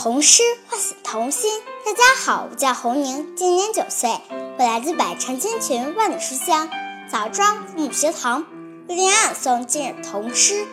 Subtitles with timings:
[0.00, 1.50] 童诗唤醒童心。
[1.84, 4.08] 大家好，我叫侯宁，今年九岁，
[4.56, 6.70] 我来自百城千群万里书香
[7.10, 8.46] 枣庄父母学堂，
[8.88, 10.54] 为您朗诵今日童诗《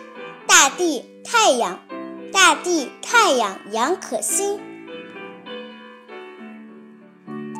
[0.45, 1.79] 大地太阳》。
[2.31, 4.59] 大地太阳，杨可欣。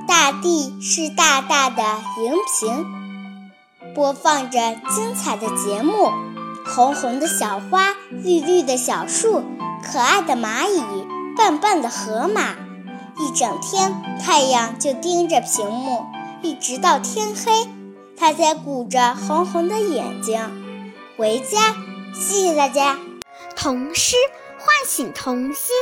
[0.07, 1.81] 大地是大大的
[2.19, 2.85] 荧屏，
[3.95, 4.59] 播放着
[4.93, 6.11] 精彩的节目。
[6.63, 9.43] 红红的小花，绿绿的小树，
[9.83, 11.04] 可爱的蚂蚁，
[11.37, 12.55] 笨笨的河马。
[13.17, 16.05] 一整天，太阳就盯着屏幕，
[16.41, 17.69] 一直到天黑，
[18.17, 21.75] 它才鼓着红红的眼睛回家。
[22.13, 22.97] 谢谢大家。
[23.55, 24.15] 童诗
[24.57, 25.75] 唤醒童心。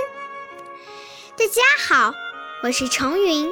[1.36, 2.14] 大家好，
[2.64, 3.52] 我是程云，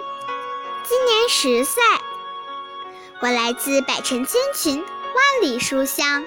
[0.88, 1.82] 今年十岁，
[3.22, 6.24] 我来自百城千群，万里书香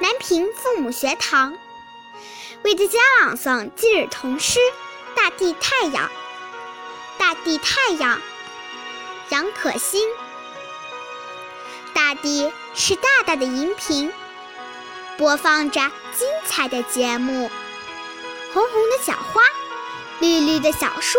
[0.00, 1.54] 南平父母学堂，
[2.62, 4.58] 为大家朗诵今日童诗
[5.28, 6.06] 《大地太阳》。
[7.18, 8.18] 大地太阳，
[9.28, 10.08] 杨可欣。
[11.92, 14.10] 大地是大大的荧屏，
[15.18, 17.50] 播放着精彩的节目。
[18.54, 19.42] 红红的小花，
[20.18, 21.18] 绿绿的小树，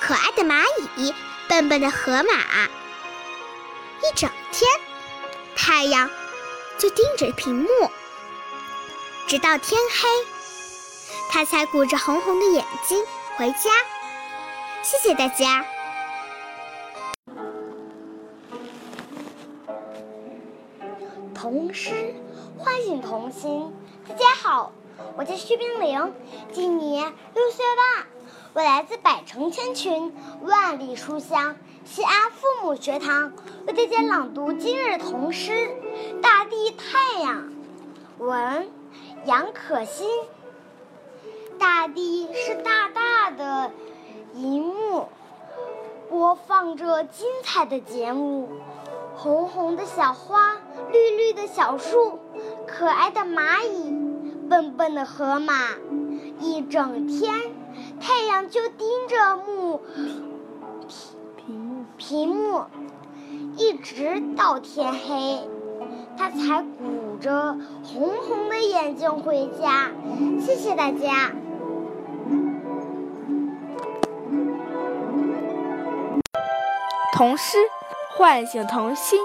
[0.00, 0.64] 可爱的蚂
[0.96, 1.14] 蚁，
[1.48, 2.64] 笨笨的河马。
[4.00, 4.70] 一整天，
[5.54, 6.10] 太阳
[6.78, 7.90] 就盯着屏幕，
[9.26, 10.26] 直到天黑，
[11.34, 13.02] 他才鼓着红红的眼睛
[13.38, 13.70] 回家。
[14.82, 15.64] 谢谢大家。
[21.34, 22.14] 童诗
[22.58, 23.72] 唤醒童心。
[24.06, 24.72] 大家好，
[25.16, 26.12] 我叫薛冰凌，
[26.52, 28.06] 今年六岁半，
[28.52, 33.32] 我来自百城千群，万里书香西安父母学堂，
[33.66, 35.52] 为大家朗读今日童诗
[36.20, 37.48] 《大地太阳》。
[38.22, 38.70] 文
[39.24, 40.06] 杨可欣。
[41.58, 43.70] 大地是大大的。
[44.34, 45.08] 荧幕
[46.08, 48.48] 播放着精彩的节目，
[49.14, 50.56] 红红的小花，
[50.90, 52.18] 绿绿的小树，
[52.66, 53.94] 可爱的蚂蚁，
[54.48, 55.54] 笨笨的河马。
[56.40, 57.34] 一整天，
[58.00, 59.80] 太阳就盯着幕
[61.36, 62.64] 屏幕屏幕，
[63.58, 65.48] 一直到天黑，
[66.16, 69.90] 它才鼓着红红的眼睛回家。
[70.40, 71.32] 谢谢大家。
[77.22, 77.56] 童诗
[78.16, 79.20] 唤醒童心。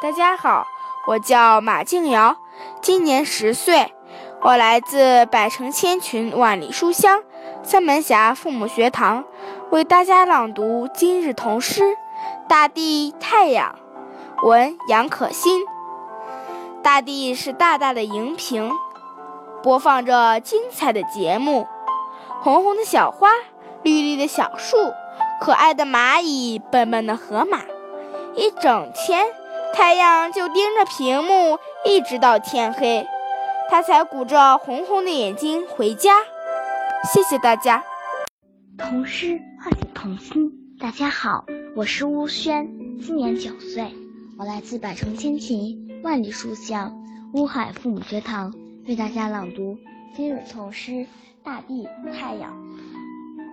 [0.00, 0.66] 大家好，
[1.06, 2.38] 我叫马静瑶，
[2.80, 3.92] 今年十岁，
[4.40, 7.22] 我来自百城千群万里书香
[7.62, 9.24] 三门峡父母学堂，
[9.68, 11.82] 为大家朗读今日童诗
[12.48, 13.78] 《大地太阳》。
[14.48, 15.66] 文杨可欣。
[16.82, 18.72] 大地是大大的荧屏，
[19.62, 21.68] 播放着精彩的节目。
[22.40, 23.28] 红红的小花，
[23.82, 24.78] 绿绿的小树。
[25.44, 27.58] 可爱的蚂蚁，笨笨的河马，
[28.34, 29.26] 一整天，
[29.74, 33.06] 太阳就盯着屏幕，一直到天黑，
[33.68, 36.16] 它才鼓着红红的眼睛回家。
[37.12, 37.84] 谢谢大家。
[38.78, 40.50] 童诗唤醒童心。
[40.80, 41.44] 大家好，
[41.76, 42.66] 我是乌轩，
[42.98, 43.94] 今年九岁，
[44.38, 46.90] 我来自百城千群，万里书香
[47.34, 48.50] 乌海父母学堂，
[48.88, 49.76] 为大家朗读
[50.16, 50.90] 今日童诗
[51.44, 51.86] 《大地
[52.18, 52.50] 太阳》。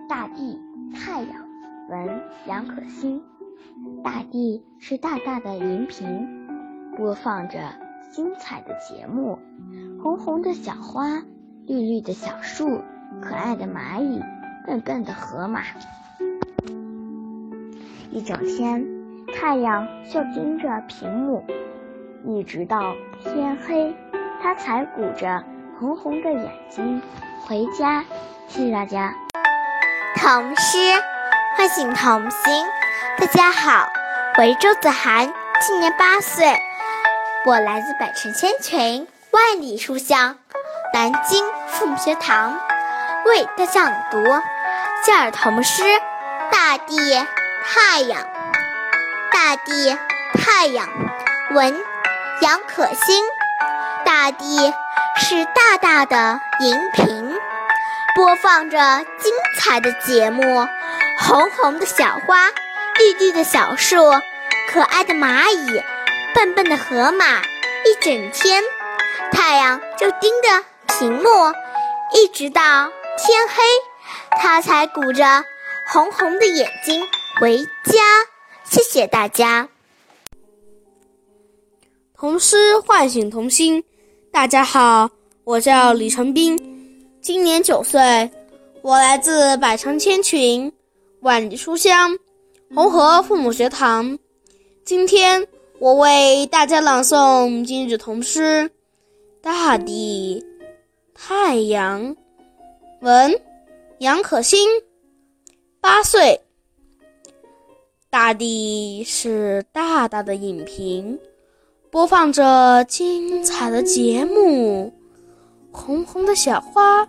[0.08, 0.58] 大地
[0.94, 1.41] 太阳。
[1.88, 3.22] 文杨可欣，
[4.02, 6.46] 大地是大大的荧屏，
[6.96, 7.58] 播放着
[8.10, 9.38] 精彩的节目。
[10.02, 11.22] 红红的小花，
[11.66, 12.80] 绿绿的小树，
[13.20, 14.22] 可爱的蚂蚁，
[14.66, 15.62] 笨笨的河马。
[18.10, 18.86] 一整天，
[19.34, 21.44] 太阳就盯着屏幕，
[22.24, 23.94] 一直到天黑，
[24.40, 25.44] 它才鼓着
[25.78, 27.00] 红红的眼睛
[27.46, 28.04] 回家。
[28.48, 29.14] 谢谢大家。
[30.16, 30.78] 童诗。
[31.56, 32.66] 唤醒童心，
[33.18, 33.86] 大家好，
[34.38, 36.58] 我是周子涵，今年八岁，
[37.44, 40.38] 我来自百城千群，万里书香
[40.94, 42.58] 南京父母学堂，
[43.26, 44.24] 为大家朗读
[45.04, 45.82] 教儿童诗
[46.50, 46.96] 《大地
[47.64, 48.20] 太阳》。
[49.32, 49.98] 大地
[50.34, 50.88] 太阳，
[51.52, 51.80] 文
[52.40, 53.22] 杨可欣。
[54.04, 54.72] 大地
[55.16, 57.36] 是大大的荧屏，
[58.14, 58.78] 播放着
[59.18, 60.42] 精彩的节目。
[61.24, 62.48] 红红的小花，
[62.98, 63.96] 绿绿的小树，
[64.68, 65.80] 可爱的蚂蚁，
[66.34, 67.40] 笨笨的河马。
[67.84, 68.62] 一整天，
[69.30, 70.64] 太阳就盯着
[70.98, 71.28] 屏幕，
[72.12, 72.60] 一直到
[73.16, 73.62] 天黑，
[74.40, 75.44] 它才鼓着
[75.92, 77.00] 红红的眼睛
[77.40, 78.00] 回家。
[78.64, 79.68] 谢谢大家。
[82.16, 83.84] 童诗唤醒童心。
[84.32, 85.10] 大家好，
[85.44, 86.58] 我叫李成斌，
[87.20, 88.30] 今年九岁。
[88.82, 90.72] 我来自百城千群，
[91.22, 92.18] 万里书香，
[92.74, 94.18] 红河父母学堂。
[94.84, 95.46] 今天
[95.78, 98.64] 我为大家朗诵今日童诗
[99.40, 100.44] 《大地
[101.14, 102.04] 太阳》，
[103.02, 103.40] 文
[103.98, 104.68] 杨可欣。
[105.80, 106.40] 八岁，
[108.10, 111.16] 大地是大大的影屏，
[111.88, 114.92] 播放着精彩的节目。
[115.70, 117.06] 红红的小花，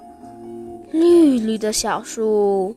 [0.91, 2.75] 绿绿的小树，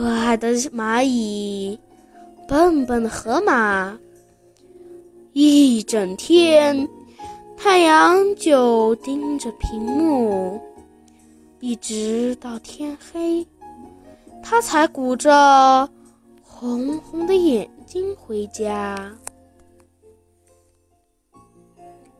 [0.00, 1.78] 可爱的蚂蚁，
[2.48, 3.98] 笨笨的河马。
[5.34, 6.88] 一整天，
[7.54, 10.58] 太阳就盯着屏幕，
[11.58, 13.46] 一直到天黑，
[14.42, 15.86] 它才鼓着
[16.42, 19.14] 红红的眼睛回家。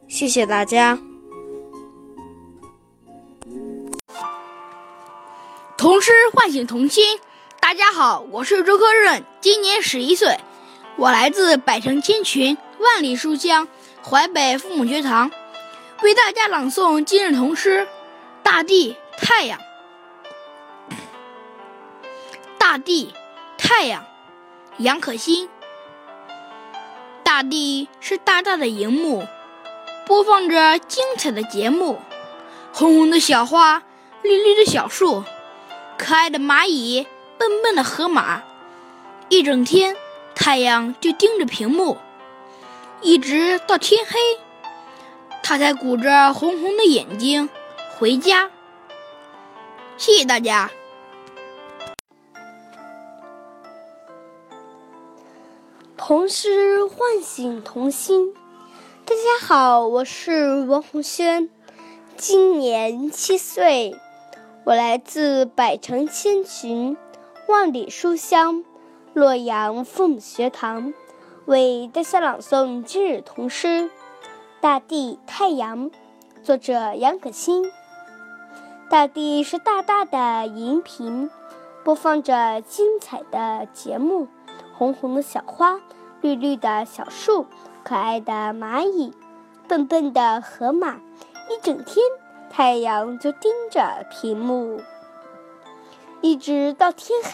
[0.06, 1.00] 谢谢大家。
[5.78, 7.02] 童诗唤醒童心。
[7.70, 10.36] 大家好，我是周科润，今年十一岁，
[10.96, 13.68] 我来自百城千群，万里书香
[14.02, 15.30] 淮北父母学堂，
[16.02, 17.82] 为大家朗诵今日童诗
[18.42, 19.60] 《大地太阳》。
[22.58, 23.14] 大地
[23.56, 24.04] 太阳，
[24.78, 25.48] 杨可欣。
[27.22, 29.24] 大地是大大的荧幕，
[30.06, 32.00] 播放着精彩的节目，
[32.72, 33.84] 红红的小花，
[34.22, 35.22] 绿绿的小树。
[35.96, 37.06] 可爱的蚂蚁，
[37.40, 38.42] 笨笨的河马，
[39.30, 39.96] 一整天，
[40.34, 41.96] 太阳就盯着屏幕，
[43.00, 44.18] 一直到天黑，
[45.42, 47.48] 它才鼓着红红的眼睛
[47.98, 48.50] 回家。
[49.96, 50.70] 谢谢大家。
[55.96, 58.34] 童诗唤醒童心。
[59.06, 61.48] 大家好，我是王红轩，
[62.18, 63.96] 今年七岁。
[64.64, 66.98] 我来自百城千群，
[67.50, 68.64] 万里书香，
[69.12, 70.94] 洛阳父母学堂，
[71.46, 73.66] 为大家朗诵今日童诗
[74.60, 75.90] 《大地太阳》，
[76.44, 77.68] 作者杨可欣。
[78.88, 81.28] 大地是大大的荧屏，
[81.82, 84.28] 播放着精彩的节目，
[84.72, 85.80] 红红的小花，
[86.20, 87.46] 绿绿的小树，
[87.82, 89.12] 可爱的蚂蚁，
[89.66, 91.00] 笨笨的河马，
[91.48, 91.96] 一整天。
[92.48, 94.80] 太阳就盯着屏幕，
[96.22, 97.32] 一直到天黑，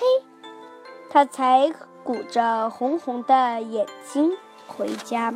[1.11, 1.73] 他才
[2.05, 4.31] 鼓着红红的眼睛
[4.67, 5.35] 回家。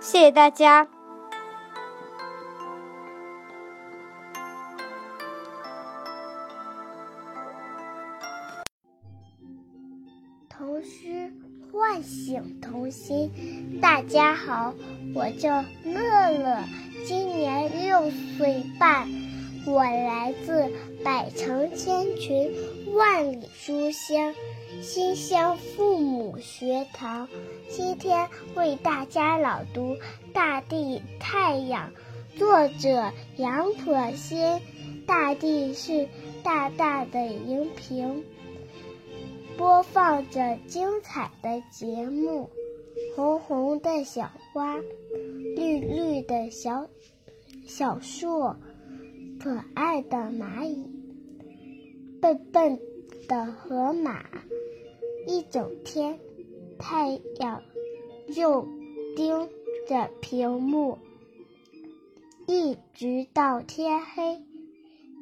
[0.00, 0.88] 谢谢大家。
[10.48, 11.30] 童诗
[11.70, 13.78] 唤醒童心。
[13.80, 14.72] 大家好，
[15.14, 16.64] 我叫乐乐。
[17.06, 19.06] 今年六岁半，
[19.66, 20.72] 我来自
[21.04, 22.52] 百城千群，
[22.94, 24.34] 万里书香，
[24.82, 27.28] 馨香父母学堂。
[27.68, 29.94] 今天为大家朗读
[30.32, 31.92] 《大地太阳》，
[32.38, 34.60] 作者杨可欣。
[35.06, 36.08] 大地是
[36.42, 38.24] 大大的荧屏，
[39.56, 42.50] 播放着精彩的节目，
[43.16, 44.76] 红红的小花，
[45.56, 46.86] 绿绿的小。
[47.66, 48.54] 小树，
[49.48, 50.84] 可爱的蚂蚁，
[52.20, 52.78] 笨笨
[53.26, 54.22] 的河马，
[55.26, 56.20] 一整天，
[56.78, 57.62] 太阳
[58.34, 58.68] 就
[59.16, 59.48] 盯
[59.88, 60.98] 着屏幕，
[62.46, 64.42] 一直到天黑，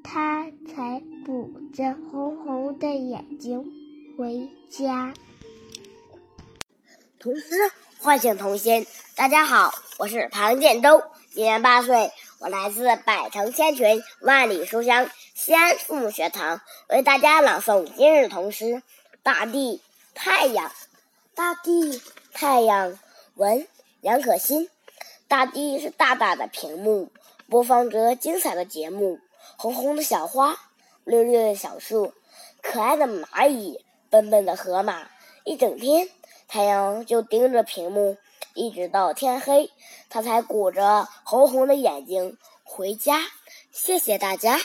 [0.03, 3.65] 它才补着红红的眼睛
[4.19, 5.15] 回家。
[7.21, 7.55] 童诗
[8.01, 8.85] 唤醒童心，
[9.17, 12.11] 大家好，我是庞建州，今年八岁。
[12.39, 18.65] 我来自百城千群，万里书香，西安父母学堂，为大家朗诵今日童诗
[19.23, 19.81] 《大地
[20.15, 20.69] 太阳》。
[21.35, 22.03] 大地
[22.35, 22.99] 太阳，
[23.37, 23.67] 文
[24.03, 24.69] 杨可欣。
[25.29, 27.11] 大地是大大的屏幕，
[27.49, 29.19] 播放着精彩的节目，
[29.57, 30.57] 红红的小花，
[31.05, 32.13] 绿绿的小树，
[32.61, 35.09] 可爱的蚂蚁，笨笨的河马。
[35.45, 36.11] 一整天，
[36.47, 38.19] 太阳就盯着屏幕。
[38.57, 39.71] 一直到天黑，
[40.09, 43.21] 他才鼓着红红的眼睛回家。
[43.71, 44.59] 谢谢大家。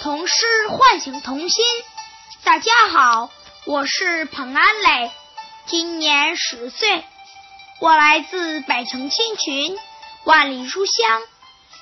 [0.00, 1.64] 童诗唤醒童心。
[2.44, 3.30] 大家好，
[3.66, 5.10] 我是彭安磊，
[5.66, 7.04] 今年十岁，
[7.80, 9.78] 我来自百城千群，
[10.24, 11.22] 万里书香，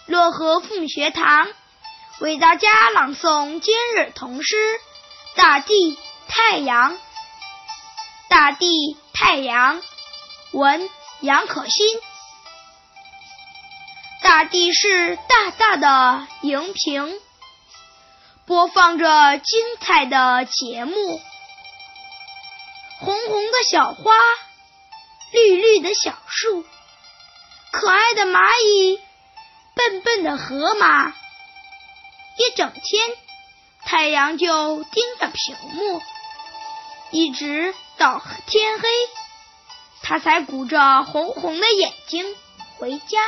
[0.08, 1.48] 漯河父母学堂，
[2.18, 4.56] 为大家朗诵今日童诗
[5.36, 6.94] 《大地太阳》。
[8.32, 9.82] 大地太阳，
[10.52, 10.88] 文
[11.20, 11.86] 杨可欣。
[14.22, 17.20] 大地是大大的荧屏，
[18.46, 21.20] 播放着精彩的节目。
[23.00, 24.14] 红红的小花，
[25.32, 26.64] 绿绿的小树，
[27.70, 28.98] 可爱的蚂蚁，
[29.74, 31.10] 笨笨的河马。
[31.10, 33.10] 一整天，
[33.84, 36.00] 太阳就盯着屏幕，
[37.10, 38.88] 一直到天黑，
[40.02, 42.34] 他才鼓着红红的眼睛
[42.76, 43.20] 回家。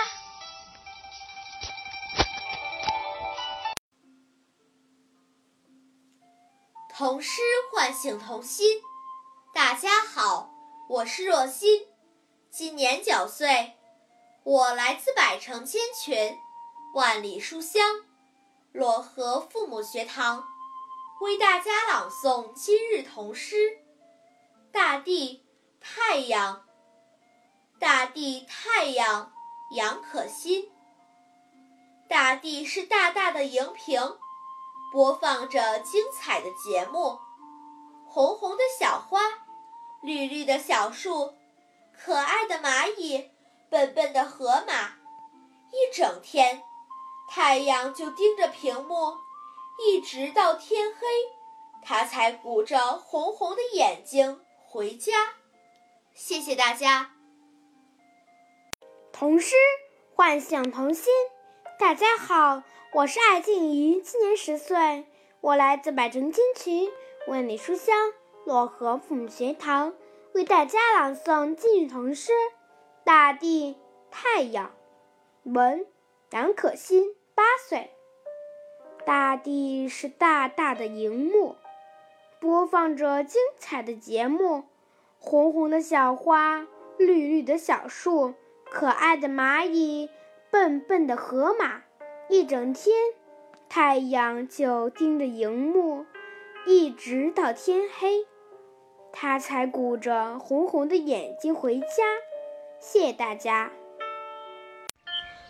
[6.92, 7.40] 童诗
[7.70, 8.82] 唤醒童心。
[9.54, 10.50] 大家好，
[10.88, 11.86] 我是若欣，
[12.50, 13.74] 今年九岁，
[14.42, 16.36] 我来自百城千群，
[16.96, 17.80] 万里书香
[18.72, 20.44] 漯河父母学堂，
[21.20, 23.83] 为大家朗诵今日童诗。
[24.74, 25.40] 大地，
[25.80, 26.64] 太阳，
[27.78, 29.32] 大地，太阳，
[29.70, 30.68] 杨可欣。
[32.08, 34.18] 大地是大大的荧屏。
[34.92, 37.20] 播放着精彩的节目，
[38.08, 39.20] 红红的小花，
[40.02, 41.34] 绿绿的小树，
[41.96, 43.30] 可爱的蚂蚁，
[43.70, 44.96] 笨笨的河马。
[45.70, 46.64] 一整天，
[47.28, 49.18] 太阳就盯着屏幕，
[49.86, 51.06] 一直到天黑，
[51.80, 54.43] 它才鼓着红红的眼睛
[54.74, 55.12] 回家。
[56.14, 57.12] 谢谢大家。
[59.12, 59.54] 童诗
[60.16, 61.12] 唤醒童心，
[61.78, 62.64] 大家好。
[62.92, 65.06] 我是艾静怡，今年十岁，
[65.40, 66.90] 我来自百城金群，
[67.28, 68.12] 万里书香
[68.46, 69.94] 漯河父母学堂，
[70.32, 72.32] 为大家朗诵今日童诗
[73.04, 73.76] 《大地
[74.10, 74.74] 太阳》。
[75.52, 75.86] 文
[76.32, 77.92] 杨可欣，八岁。
[79.06, 81.54] 大地是大大的荧幕，
[82.44, 84.64] 播放着精彩的节目。
[85.18, 86.66] 红红的小花，
[86.98, 88.34] 绿绿的小树，
[88.70, 90.10] 可爱的蚂蚁，
[90.50, 91.80] 笨笨的河马。
[92.28, 92.94] 一整天，
[93.70, 96.04] 太阳就盯着荧幕，
[96.66, 98.26] 一直到天黑，
[99.10, 101.86] 他才鼓着红红的眼睛回家。
[102.78, 103.72] 谢谢大家。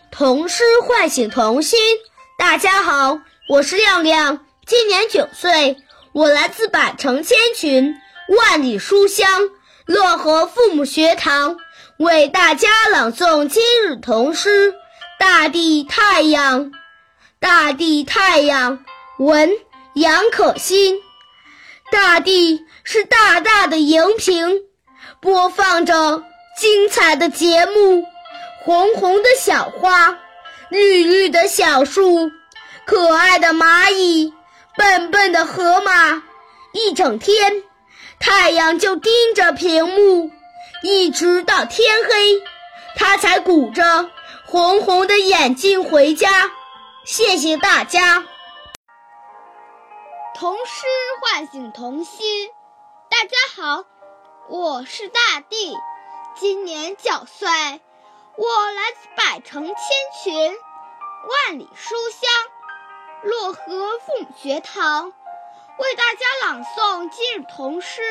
[0.09, 1.77] 童诗唤醒童心。
[2.37, 5.75] 大家好，我是亮亮，今年九岁，
[6.15, 7.93] 我来自百城千群，
[8.29, 9.27] 万里书香
[9.85, 11.57] 漯河父母学堂，
[11.97, 14.73] 为大家朗诵今日童诗。
[15.19, 16.71] 大地太阳，
[17.41, 18.85] 大地太阳，
[19.17, 19.51] 文
[19.93, 21.01] 杨可欣。
[21.91, 24.61] 大地是大大的荧屏，
[25.19, 26.23] 播放着
[26.57, 28.05] 精彩的节目。
[28.63, 30.17] 红红的小花，
[30.69, 32.31] 绿绿的小树，
[32.85, 34.33] 可爱的蚂蚁，
[34.77, 36.23] 笨笨的河马。
[36.71, 37.63] 一整天，
[38.19, 40.31] 太阳就盯着屏幕，
[40.83, 42.43] 一直到天黑，
[42.95, 44.09] 它才鼓着。
[44.45, 46.51] 红红的眼睛回家，
[47.05, 48.25] 谢谢大家。
[50.35, 50.85] 童诗
[51.21, 52.49] 唤醒童心，
[53.09, 53.85] 大家好，
[54.49, 55.77] 我是大地，
[56.35, 57.47] 今年九岁，
[58.37, 59.75] 我来自百城千
[60.23, 60.57] 群，
[61.49, 62.29] 万里书香
[63.25, 65.05] 漯河父母学堂，
[65.79, 68.03] 为大家朗诵今日童诗。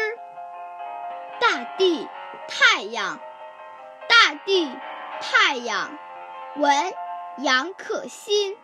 [1.41, 2.09] 大地，
[2.49, 3.21] 太阳，
[4.09, 4.69] 大地，
[5.21, 5.97] 太阳。
[6.57, 6.93] 文
[7.39, 8.57] 杨可欣，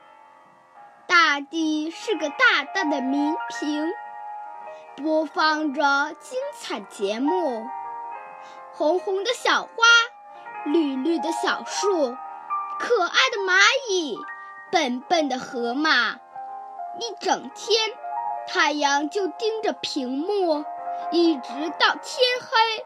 [1.07, 3.93] 大地是个大大的明屏，
[4.97, 5.83] 播放着
[6.19, 7.65] 精彩节目。
[8.73, 9.87] 红红的小花，
[10.65, 12.17] 绿绿的小树，
[12.81, 14.19] 可爱的蚂蚁，
[14.73, 16.17] 笨笨的河马。
[16.99, 17.93] 一整天，
[18.49, 20.65] 太阳就盯着屏幕，
[21.13, 22.85] 一直到天黑，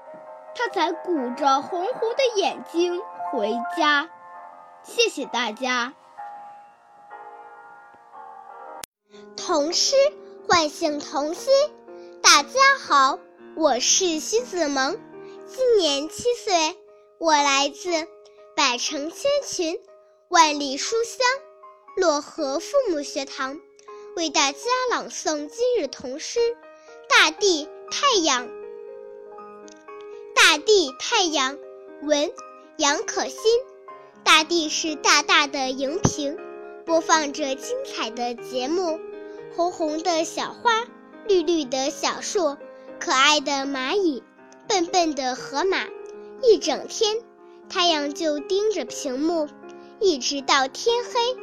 [0.55, 3.01] 它才鼓着红红的眼睛
[3.33, 4.11] 回家。
[4.83, 5.95] 谢谢大家。
[9.37, 9.97] 童诗
[10.49, 11.53] 唤醒童心。
[12.23, 13.19] 大家好，
[13.57, 14.99] 我是徐子萌，
[15.47, 16.77] 今年七岁，
[17.19, 17.91] 我来自
[18.57, 19.79] 百城千群，
[20.29, 21.27] 万里书香
[21.97, 23.61] 漯河父母学堂，
[24.17, 24.59] 为大家
[24.93, 26.39] 朗诵今日童诗
[27.09, 28.47] 《大地太阳》。
[30.37, 31.59] 大地太阳，
[32.01, 32.31] 文
[32.77, 33.41] 杨可欣。
[34.23, 36.39] 大地是大大的荧屏，
[36.87, 39.01] 播放着精彩的节目。
[39.57, 40.85] 红红的小花，
[41.27, 42.57] 绿绿的小树，
[43.01, 44.23] 可爱的蚂蚁，
[44.69, 45.89] 笨笨的河马。
[46.41, 47.17] 一整天，
[47.69, 49.49] 太阳就盯着屏幕，
[49.99, 51.37] 一直到天黑，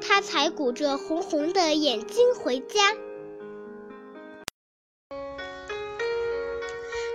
[0.00, 2.94] 他才鼓着红红的眼睛回家。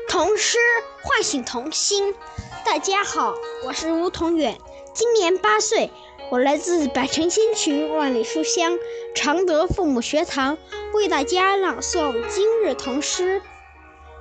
[0.07, 0.57] 童诗
[1.03, 2.13] 唤醒童心。
[2.65, 3.33] 大家好，
[3.65, 4.57] 我是吴同远。
[4.93, 5.89] 今年八岁，
[6.29, 8.77] 我来自百城千群，万里书香
[9.15, 10.57] 常德父母学堂，
[10.93, 13.39] 为大家朗诵今日童诗《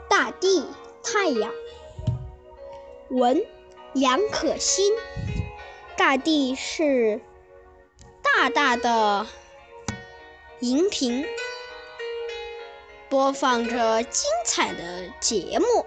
[0.08, 0.64] 大地
[1.02, 1.50] 太阳》。
[3.10, 3.44] 文
[3.94, 4.92] 杨可欣。
[5.96, 7.20] 大地是
[8.40, 9.26] 大大的
[10.61, 11.26] 荧屏，
[13.11, 15.85] 播放着精彩的节目。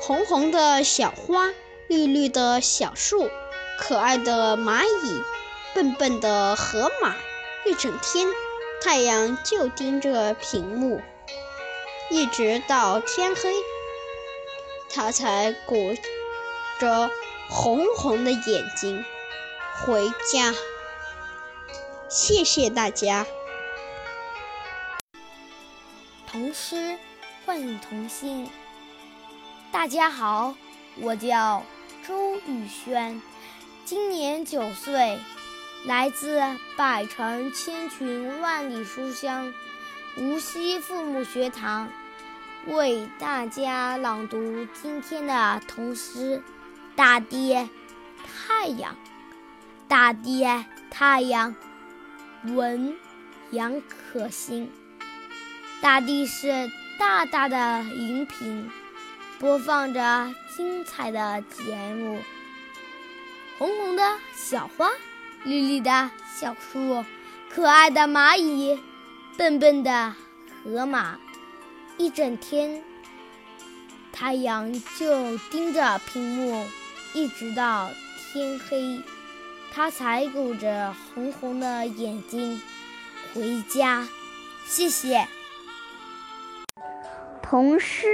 [0.00, 1.54] 红红的小花，
[1.86, 3.30] 绿绿的小树。
[3.78, 5.22] 可爱的蚂蚁，
[5.72, 7.14] 笨笨的河马，
[7.64, 8.26] 一整天，
[8.82, 11.00] 太阳就盯着屏幕，
[12.10, 13.54] 一直到天黑，
[14.92, 15.94] 它才鼓
[16.80, 17.08] 着
[17.48, 19.04] 红红的眼睛
[19.84, 20.52] 回家。
[22.08, 23.26] 谢谢大家。
[26.26, 26.96] 童诗
[27.44, 28.48] 唤醒童心。
[29.72, 30.54] 大家好，
[31.00, 31.64] 我叫
[32.06, 33.20] 周宇轩。
[33.84, 35.18] 今年九岁，
[35.84, 36.40] 来自
[36.76, 39.52] 百城千群万里书香
[40.16, 41.88] 无锡父母学堂，
[42.66, 46.38] 为大家朗读今天的童诗
[46.94, 47.68] 《大地
[48.48, 48.92] 太阳》。
[49.88, 50.44] 大地
[50.90, 51.54] 太阳，
[52.44, 52.96] 文
[53.50, 54.70] 杨可欣。
[55.80, 58.70] 大地是大大的荧屏，
[59.38, 62.20] 播放着精彩的节目。
[63.58, 64.90] 红红的小花，
[65.44, 67.04] 绿绿的小树，
[67.50, 68.78] 可爱的蚂蚁，
[69.36, 70.14] 笨笨的
[70.62, 71.18] 河马，
[71.96, 72.82] 一整天，
[74.12, 76.66] 太阳就盯着屏幕，
[77.12, 77.90] 一直到
[78.32, 79.00] 天黑，
[79.76, 82.62] 他才鼓着红红的眼睛
[83.34, 84.08] 回家。
[84.64, 85.28] 谢谢。
[87.42, 88.06] 童诗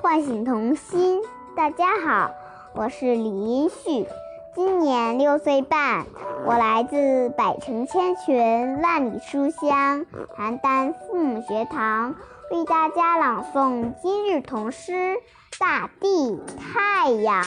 [0.00, 1.20] 唤醒童心。
[1.56, 2.30] 大家好，
[2.76, 4.06] 我是李英旭。
[4.54, 6.06] 今年六岁半，
[6.46, 10.06] 我来自百城千群、万里书香
[10.38, 12.14] 邯郸父母学堂，
[12.52, 14.92] 为大家朗诵今日童诗
[15.58, 17.42] 《大地太阳》。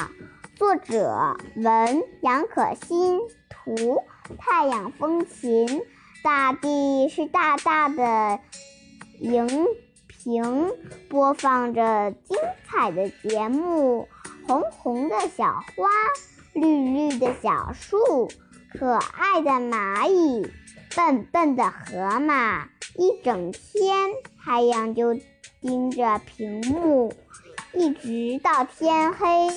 [0.55, 4.03] 作者文杨可欣，图
[4.37, 5.81] 太阳风琴。
[6.23, 8.39] 大地是大大的
[9.19, 9.67] 荧
[10.07, 10.71] 屏，
[11.09, 14.07] 播放着精彩的节目。
[14.47, 15.89] 红红的小花。
[16.53, 18.29] 绿绿的小树，
[18.77, 20.47] 可爱的蚂蚁，
[20.95, 25.15] 笨笨的河马，一整天太阳就
[25.61, 27.11] 盯着屏幕，
[27.73, 29.49] 一直到天黑，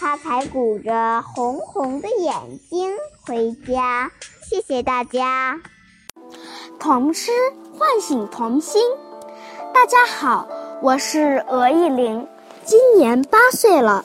[0.00, 2.34] 他才鼓着红红的眼
[2.70, 2.90] 睛
[3.26, 4.10] 回家。
[4.42, 5.60] 谢谢大家。
[6.78, 7.30] 童诗
[7.78, 8.82] 唤醒童心。
[9.74, 10.48] 大家好，
[10.80, 12.26] 我是鹅艺玲，
[12.64, 14.02] 今年八岁了。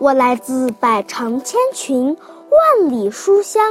[0.00, 2.16] 我来自百城千群，
[2.50, 3.62] 万里书香，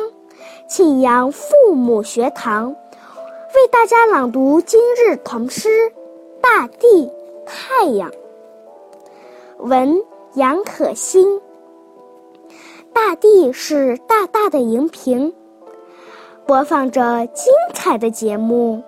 [0.70, 5.68] 庆阳父母学堂，为大家朗读今日童诗
[6.40, 7.12] 《大地
[7.46, 8.10] 太阳》。
[9.58, 10.02] 文
[10.36, 11.42] 杨可欣。
[12.98, 15.32] 大地是大大的荧屏，
[16.48, 18.82] 播放着精彩的节目。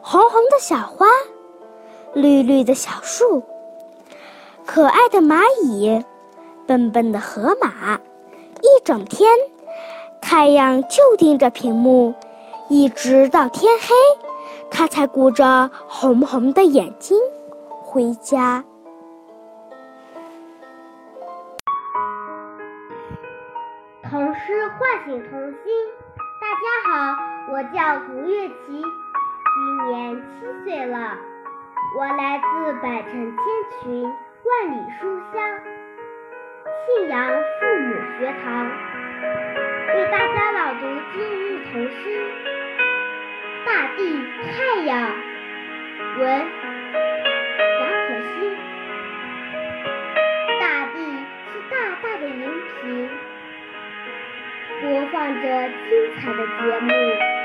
[0.00, 1.06] 红红的小花，
[2.14, 3.42] 绿绿的小树，
[4.64, 6.02] 可爱的蚂蚁。
[6.66, 8.00] 笨笨的河马，
[8.62, 9.30] 一整天，
[10.22, 12.14] 太阳就盯着屏幕，
[12.70, 13.94] 一直到天黑，
[14.70, 17.14] 它才鼓着红红的眼睛
[17.82, 18.64] 回家。
[25.06, 25.56] 诗唤醒童心。
[26.40, 26.90] 大家好，
[27.52, 28.82] 我叫胡月琪，
[29.54, 30.24] 今年七
[30.64, 31.16] 岁了，
[31.96, 33.38] 我来自百城千
[33.82, 34.10] 群，万
[34.72, 35.34] 里书香。
[36.86, 38.66] 信阳父母学堂
[39.94, 41.94] 为大家朗读今日童诗
[43.64, 44.00] 《大地
[44.50, 45.10] 太阳》，
[46.18, 46.26] 文
[55.42, 57.35] 着精彩的节目。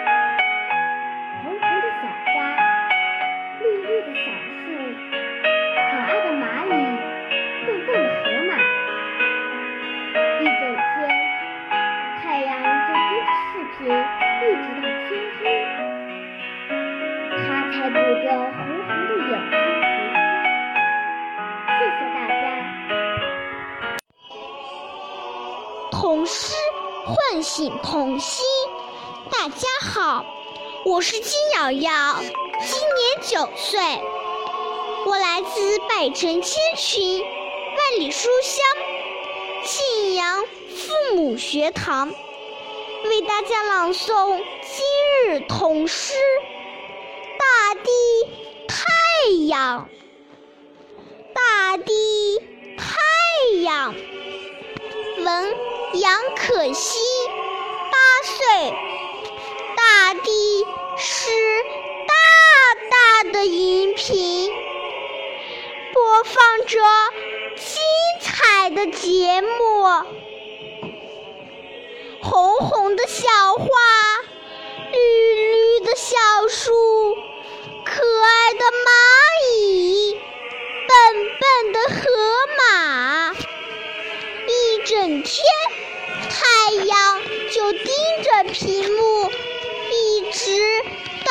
[31.01, 33.79] 我是金瑶瑶，今年九岁，
[35.07, 38.63] 我来自百城千群，万里书香。
[39.65, 42.13] 信阳父母学堂
[43.05, 46.13] 为大家朗诵今日童诗
[47.39, 47.89] 《大地
[48.67, 48.85] 太
[49.47, 49.89] 阳》。
[51.33, 51.93] 大地
[52.77, 53.95] 太阳，
[55.17, 55.55] 文
[55.95, 57.01] 杨可欣，
[57.91, 58.90] 八岁。
[61.03, 61.31] 是
[62.05, 62.13] 大
[63.23, 64.53] 大的荧屏，
[65.91, 66.79] 播放着
[67.55, 67.81] 精
[68.19, 69.49] 彩的节目。
[72.21, 73.65] 红红的小花，
[74.91, 76.71] 绿绿的小树，
[77.83, 78.91] 可爱的蚂
[79.55, 80.15] 蚁，
[80.87, 80.91] 笨
[81.39, 82.03] 笨的河
[82.59, 83.33] 马，
[84.45, 84.51] 一
[84.85, 85.43] 整天
[86.29, 87.89] 太阳就盯
[88.21, 89.10] 着屏幕，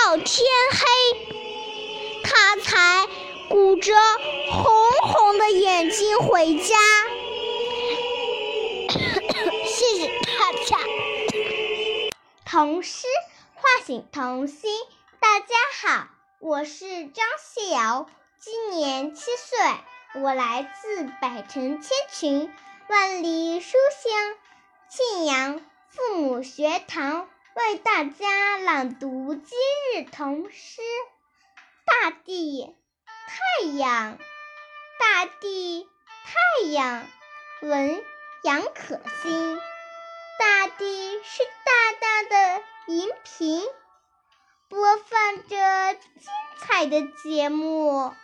[0.03, 3.07] 到天黑，他才
[3.51, 3.93] 鼓着
[4.51, 6.77] 红红的眼睛回家。
[9.67, 10.79] 谢谢大家。
[12.47, 13.07] 童诗
[13.55, 14.71] 唤醒童心。
[15.21, 16.09] 大家好，
[16.39, 18.09] 我是张希瑶，
[18.41, 19.59] 今年七岁，
[20.23, 22.51] 我来自百城千群，
[22.89, 24.35] 万里书香
[24.89, 25.61] 庆阳
[25.91, 29.59] 父母学堂，为大家朗读今
[29.95, 30.81] 日童诗。
[31.85, 34.19] 大地，太阳，
[35.01, 35.89] 大地，
[36.25, 37.05] 太阳，
[37.63, 38.05] 文
[38.45, 39.59] 杨可欣。
[40.39, 43.67] 大地是大大的银屏，
[44.69, 48.15] 播放着精彩的节目。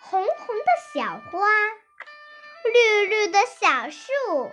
[0.00, 1.48] 红红的小花，
[2.64, 4.52] 绿绿的小树，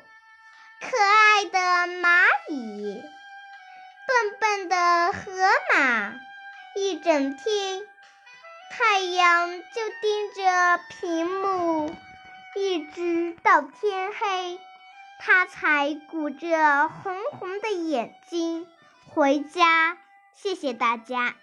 [0.82, 1.60] 可爱的
[2.00, 3.02] 蚂蚁，
[4.18, 5.32] 笨笨的河
[5.72, 6.16] 马。
[6.76, 7.84] 一整天，
[8.72, 11.96] 太阳就盯着屏幕，
[12.56, 14.60] 一直到天黑。
[15.20, 18.66] 他才鼓着红红的眼睛
[19.06, 20.00] 回家。
[20.34, 21.36] 谢谢大家。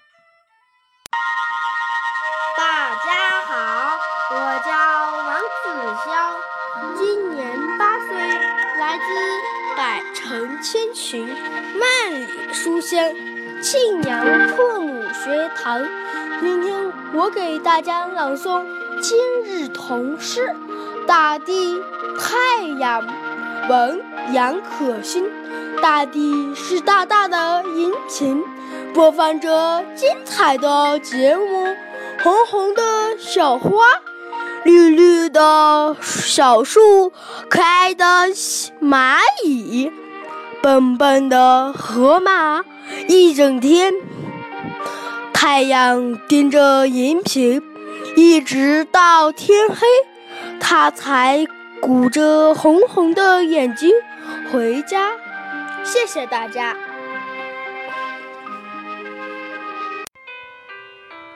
[10.34, 12.98] 百城千群，万里书香
[13.62, 15.80] 庆阳父母学堂。
[16.40, 18.64] 今天我给大家朗诵
[19.00, 20.48] 今日童诗
[21.06, 21.80] 《大地
[22.18, 23.00] 太阳》。
[23.68, 25.24] 文杨可欣，
[25.80, 28.42] 大地是大大的银屏，
[28.92, 31.76] 播放着精彩的节目。
[32.24, 32.82] 红红的
[33.18, 33.70] 小花，
[34.64, 37.12] 绿绿的小树，
[37.48, 38.04] 可爱的
[38.82, 39.92] 蚂蚁，
[40.64, 42.64] 笨笨的河马。
[43.06, 43.92] 一整天，
[45.34, 47.62] 太阳盯着银屏，
[48.16, 49.86] 一直到天黑，
[50.58, 51.46] 它才。
[51.82, 53.90] 鼓着红红的眼睛
[54.50, 55.12] 回家，
[55.84, 56.74] 谢谢大家。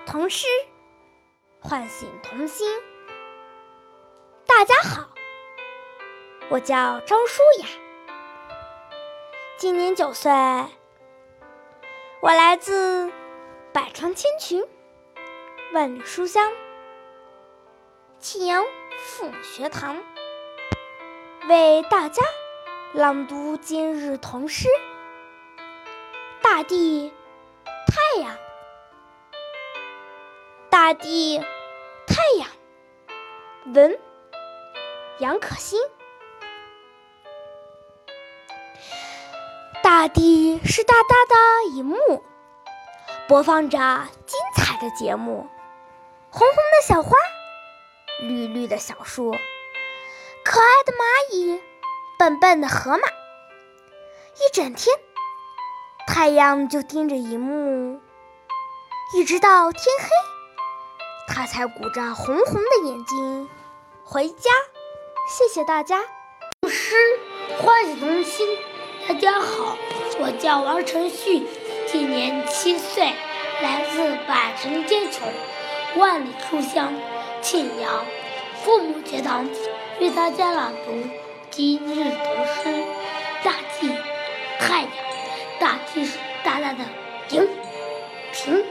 [0.06, 0.46] 童诗
[1.60, 2.66] 唤醒童心。
[4.46, 5.06] 大家好，
[6.48, 7.66] 我叫张舒雅，
[9.58, 10.30] 今年九岁，
[12.20, 13.10] 我来自
[13.72, 14.64] 百川千群，
[15.72, 16.52] 万里书香，
[18.20, 18.64] 庆阳
[19.00, 20.00] 父母学堂。
[21.48, 22.22] 为大家
[22.92, 24.68] 朗读今日童诗
[26.40, 27.12] 《大地
[27.88, 28.32] 太阳》。
[30.70, 31.40] 大地
[32.06, 32.48] 太阳，
[33.74, 33.98] 文
[35.18, 35.80] 杨可欣。
[39.98, 42.22] 大地是大大的荧幕，
[43.26, 43.78] 播放着
[44.26, 45.48] 精彩的节目。
[46.30, 47.16] 红红的小花，
[48.20, 49.32] 绿绿的小树。
[50.44, 51.60] 可爱的蚂蚁，
[52.16, 54.96] 笨笨的河马，一整天，
[56.06, 58.00] 太阳就盯着荧幕，
[59.16, 60.08] 一直到天黑，
[61.26, 63.50] 它才鼓着红红的眼睛
[64.04, 64.48] 回家。
[65.28, 66.04] 谢谢大家。
[66.60, 66.94] 读诗
[67.60, 68.46] 唤醒童心。
[69.08, 69.78] 大家好，
[70.20, 71.42] 我叫王承旭，
[71.86, 73.04] 今年七岁，
[73.62, 75.22] 来自百城千群，
[75.96, 76.92] 万里书香
[77.40, 78.04] 庆阳
[78.62, 79.48] 父母学堂。
[79.98, 81.08] 为大家朗读
[81.50, 82.68] 今日童诗
[83.42, 83.88] 《大地
[84.60, 84.90] 太阳》。
[85.58, 86.84] 大地是大大的
[87.30, 87.48] 荧
[88.34, 88.62] 屏，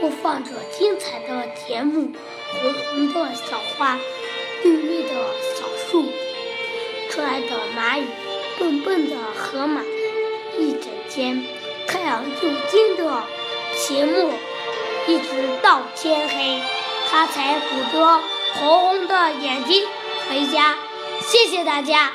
[0.00, 2.10] 播放着精彩的节目。
[2.60, 4.00] 红红的小花，
[4.64, 5.14] 绿绿的
[5.54, 6.06] 小树，
[7.08, 7.46] 可爱的
[7.76, 8.04] 蚂蚁，
[8.58, 9.82] 笨笨的河马。
[10.58, 11.44] 一整天，
[11.86, 13.24] 太阳就盯着
[13.76, 14.32] 节目，
[15.06, 16.60] 一直到天黑，
[17.08, 18.20] 它才鼓着
[18.54, 19.86] 红红的眼睛。
[20.28, 20.76] 回家，
[21.22, 22.12] 谢谢大家。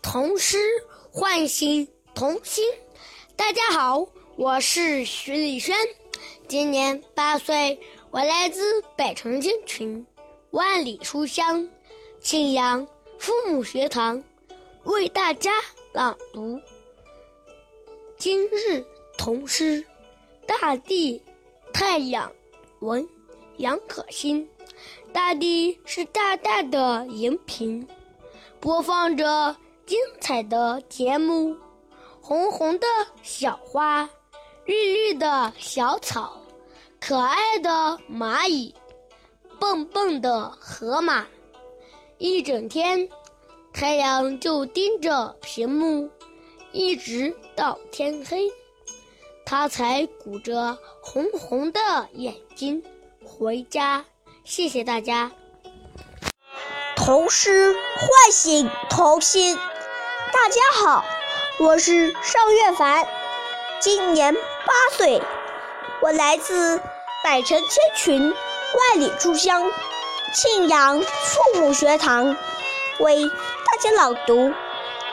[0.00, 0.58] 童诗
[1.10, 2.64] 唤醒童心。
[3.34, 5.76] 大家好，我是徐丽轩，
[6.46, 7.80] 今年八岁，
[8.12, 10.06] 我来自北城千群，
[10.50, 11.68] 万里书香，
[12.24, 14.24] 庆阳父母学堂，
[14.84, 15.52] 为大家
[15.92, 16.58] 朗读
[18.16, 18.82] 今日
[19.18, 19.84] 童诗。
[20.46, 21.22] 大地，
[21.70, 22.32] 太阳，
[22.80, 23.06] 文
[23.58, 24.48] 杨可欣。
[25.12, 27.86] 大地是大大的荧屏，
[28.58, 31.54] 播放着精彩的节目。
[32.22, 32.86] 红红的
[33.22, 34.08] 小花，
[34.64, 36.40] 绿绿的小草，
[36.98, 37.70] 可爱的
[38.10, 38.74] 蚂蚁，
[39.60, 41.26] 蹦蹦的河马。
[42.18, 43.08] 一整天，
[43.72, 46.10] 太阳就盯着屏幕，
[46.70, 48.52] 一直到天黑，
[49.44, 51.80] 他才鼓着红红的
[52.12, 52.84] 眼睛
[53.24, 54.04] 回家。
[54.44, 55.32] 谢谢大家。
[56.94, 59.56] 童诗唤醒童心，
[60.32, 61.04] 大家好。
[61.58, 63.06] 我是邵月凡，
[63.80, 65.20] 今年八岁，
[66.00, 66.80] 我来自
[67.24, 69.68] 百城千群，万里书香
[70.34, 72.36] 庆阳父母学堂，
[72.98, 74.48] 为大家朗读《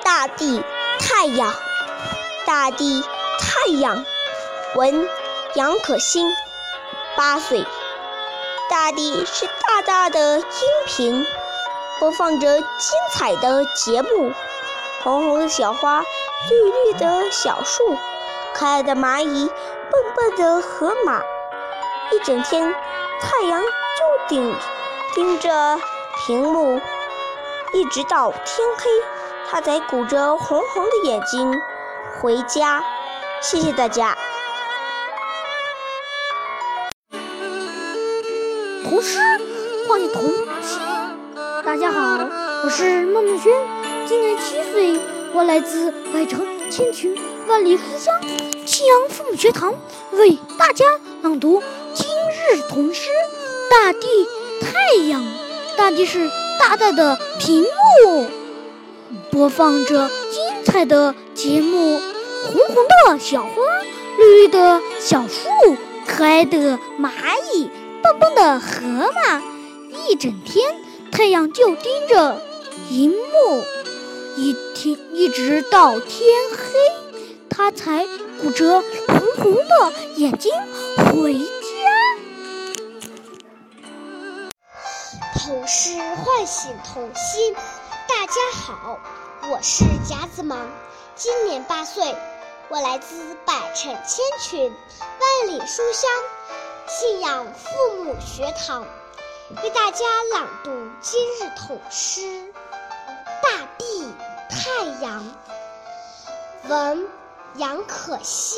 [0.03, 0.63] 大地
[0.99, 1.53] 太阳》。
[2.43, 3.03] 大地
[3.39, 4.03] 太阳，
[4.73, 5.07] 文
[5.53, 6.27] 杨可欣，
[7.15, 7.63] 八岁。
[8.67, 10.45] 大地是大大的音
[10.87, 11.27] 频，
[11.99, 14.33] 播放着精彩的节目。
[15.03, 16.01] 红红的小花。
[16.49, 17.95] 绿绿的小树，
[18.55, 19.47] 可爱的蚂蚁，
[19.91, 21.21] 笨笨的河马，
[22.11, 22.73] 一整天
[23.21, 23.67] 太阳就
[24.27, 24.55] 盯
[25.13, 25.77] 盯着
[26.25, 26.79] 屏幕，
[27.73, 28.89] 一直到天黑，
[29.49, 31.53] 他才鼓着红红的眼睛
[32.19, 32.81] 回家。
[33.41, 34.17] 谢谢大家。
[38.85, 39.19] 童诗
[39.87, 40.23] 唤醒童。
[41.65, 42.25] 大家好，
[42.63, 43.51] 我是孟梦轩，
[44.07, 44.99] 今年七岁。
[45.33, 48.13] 我来自百城千群万里书香
[48.65, 49.73] 庆阳父母学堂，
[50.11, 50.85] 为大家
[51.21, 53.09] 朗读今日童诗
[53.69, 54.27] 《大地
[54.91, 55.21] 太阳》。
[55.77, 58.27] 大地是大大的屏幕，
[59.31, 61.97] 播放着精彩的节目。
[61.97, 62.75] 红红
[63.05, 63.51] 的小花，
[64.17, 65.47] 绿绿的小树，
[66.05, 67.09] 可爱的蚂
[67.53, 67.69] 蚁，
[68.03, 68.81] 蹦蹦的河
[69.13, 69.41] 马。
[70.09, 70.75] 一整天，
[71.09, 72.41] 太阳就盯着
[72.89, 73.63] 荧幕。
[74.35, 77.17] 一天一直到天黑，
[77.49, 78.05] 他才
[78.41, 80.51] 鼓着红红的眼睛
[80.97, 81.33] 回
[85.51, 87.53] 童诗唤醒童心。
[88.07, 88.97] 大家好，
[89.51, 90.65] 我是贾子芒，
[91.13, 92.15] 今年八岁，
[92.69, 96.09] 我来自百城千群，万里书香，
[96.87, 98.85] 信仰父母学堂，
[99.61, 102.53] 为大家朗读今日童诗。
[103.43, 104.09] 大地
[104.49, 105.35] 太阳，
[106.69, 107.09] 文
[107.57, 108.57] 杨可欣。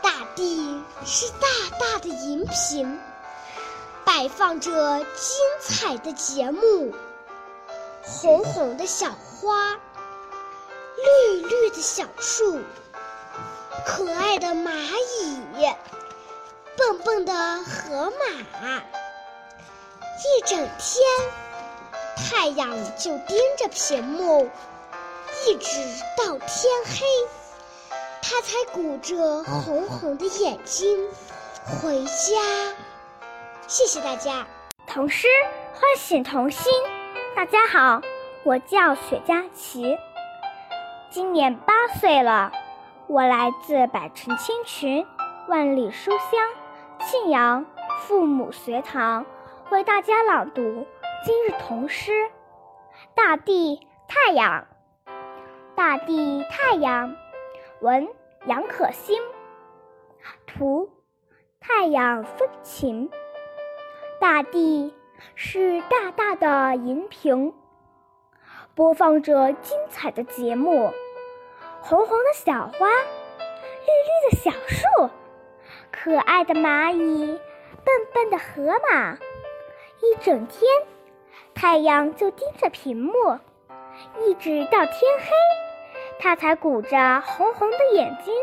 [0.00, 1.46] 大地是大
[1.78, 2.98] 大的荧屏，
[4.08, 6.94] 摆放着精彩的节目。
[8.02, 9.74] 红红的小花，
[10.96, 12.58] 绿绿的小树，
[13.84, 14.70] 可爱的蚂
[15.20, 15.42] 蚁，
[16.74, 21.04] 蹦蹦的河马，一整天。
[22.16, 24.48] 太阳就盯着屏幕，
[25.46, 25.68] 一直
[26.16, 27.04] 到天黑，
[28.22, 31.10] 他才鼓着红红的眼睛
[31.66, 32.74] 回家。
[33.68, 34.46] 谢谢大家。
[34.86, 35.28] 童诗
[35.74, 36.72] 唤醒童心。
[37.36, 38.00] 大家好，
[38.42, 39.98] 我叫雪佳琪，
[41.10, 42.50] 今年八岁了。
[43.08, 45.06] 我来自百城千群，
[45.48, 47.66] 万里书香庆阳
[48.00, 49.26] 父母学堂，
[49.68, 50.86] 为大家朗读。
[51.22, 52.30] 今日童诗：
[53.14, 54.66] 大地太阳，
[55.74, 57.14] 大地太阳，
[57.82, 58.08] 文
[58.46, 59.20] 杨可欣，
[60.46, 60.90] 图
[61.60, 63.10] 太阳风情。
[64.20, 64.92] 大地
[65.36, 67.54] 是大大的荧屏，
[68.74, 70.92] 播放着精彩的节目。
[71.80, 75.10] 红红的小花，绿绿的小树，
[75.92, 77.26] 可爱的蚂蚁，
[77.84, 79.14] 笨笨的河马，
[80.00, 80.62] 一整天。
[81.54, 83.12] 太阳就盯着屏幕，
[84.20, 85.30] 一直到天黑，
[86.18, 88.34] 他才鼓着红红的眼睛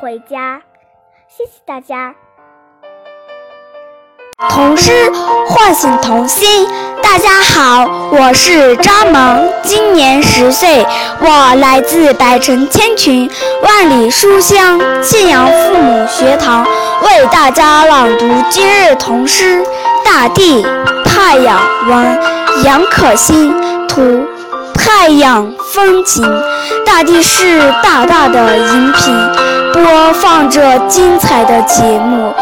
[0.00, 0.62] 回家。
[1.28, 2.14] 谢谢大家。
[4.50, 4.92] 童诗
[5.48, 6.68] 唤醒童心。
[7.02, 10.84] 大家好，我是张萌，今年十岁，
[11.20, 13.30] 我来自百城千群，
[13.62, 16.62] 万里书香信阳父母学堂，
[17.02, 19.62] 为大家朗读今日童诗
[20.04, 20.62] 《大地
[21.06, 22.20] 太阳》文。
[22.62, 23.54] 杨可欣
[23.88, 24.26] 图。
[24.86, 26.22] 太阳、风景，
[26.86, 29.32] 大地是大大的荧屏，
[29.72, 32.32] 播放着精彩的节目。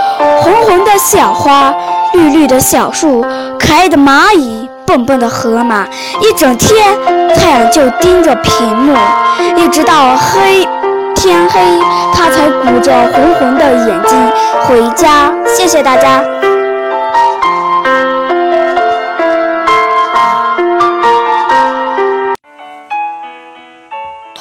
[0.43, 1.75] 红红的小花，
[2.13, 3.23] 绿绿的小树，
[3.59, 5.87] 可爱的蚂蚁，笨笨的河马，
[6.21, 6.97] 一整天
[7.35, 8.95] 太阳就盯着屏幕，
[9.57, 10.69] 一直到黑
[11.15, 11.61] 天黑，
[12.15, 14.33] 它才鼓着红红的眼睛
[14.67, 15.33] 回家。
[15.47, 16.23] 谢谢大家。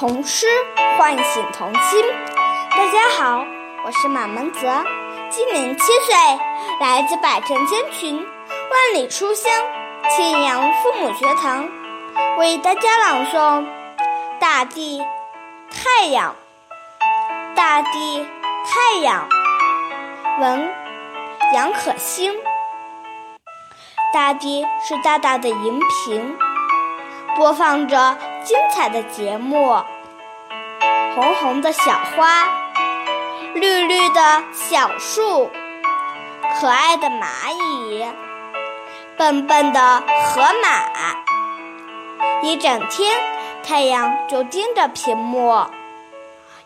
[0.04, 0.48] 童诗
[0.98, 2.04] 唤醒童心。
[2.72, 3.46] 大家好，
[3.86, 4.60] 我是马萌泽，
[5.30, 6.14] 今年七岁，
[6.82, 9.50] 来自百城千群、万里书香
[10.10, 11.70] 庆阳父母学堂，
[12.38, 13.62] 为大家朗诵
[14.42, 15.02] 《大地
[15.72, 16.36] 太阳》。
[17.56, 18.28] 大地
[18.66, 19.30] 太阳，
[20.42, 20.70] 文
[21.54, 22.34] 杨可欣。
[24.14, 26.38] 大地是大大的荧屏，
[27.38, 29.82] 播放着精彩的节目。
[31.16, 32.48] 红红的小花，
[33.54, 35.50] 绿绿的小树，
[36.60, 38.06] 可爱的蚂蚁，
[39.18, 41.22] 笨笨的河马。
[42.42, 43.22] 一整天，
[43.64, 45.66] 太阳就盯着屏幕，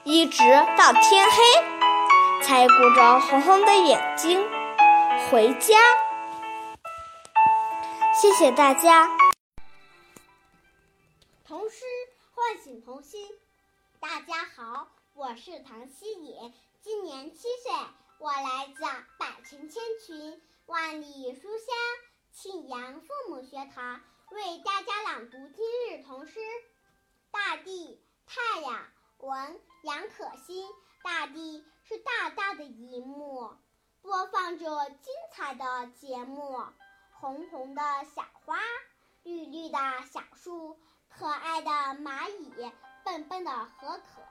[0.03, 0.43] 一直
[0.77, 4.43] 到天黑，才鼓着红红的眼睛
[5.29, 5.77] 回家。
[8.19, 9.09] 谢谢大家。
[11.47, 11.85] 童诗
[12.33, 13.21] 唤醒童心。
[14.07, 17.73] 大家好，我是唐希野，今年七岁，
[18.19, 18.81] 我来自
[19.19, 21.75] 百城千群、万里书香
[22.31, 26.39] 庆阳父母学堂，为大家朗读今日童诗
[27.31, 28.75] 《大地太阳》。
[29.25, 30.65] 文杨可欣。
[31.03, 33.57] 大地是大大的一幕，
[34.01, 36.63] 播放着精彩的节目。
[37.11, 37.81] 红红的
[38.15, 38.57] 小花，
[39.23, 39.77] 绿绿的
[40.09, 42.71] 小树，可爱的蚂蚁。
[43.07, 44.21] 笨笨的何可，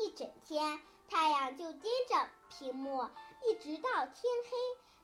[0.00, 3.06] 一整天太阳就盯着屏幕，
[3.46, 4.56] 一直到天黑，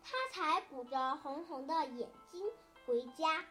[0.02, 2.42] 他才鼓着红红的眼睛
[2.86, 3.44] 回家。